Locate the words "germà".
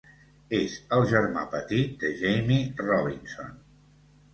1.11-1.45